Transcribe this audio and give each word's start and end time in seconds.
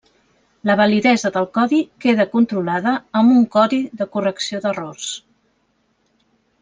La 0.67 0.75
validesa 0.79 1.29
del 1.35 1.45
codi 1.57 1.81
queda 2.05 2.25
controlada 2.31 2.95
amb 3.21 3.35
un 3.37 3.45
codi 3.57 3.81
de 4.01 4.09
correcció 4.17 4.63
d'errors. 4.65 5.11